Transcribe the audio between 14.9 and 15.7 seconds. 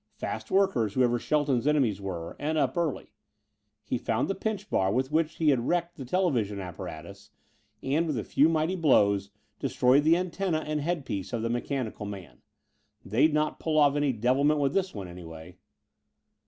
one, anyway.